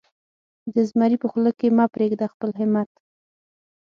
[0.73, 2.89] د زمري په خوله کې مه پرېږده خپل همت.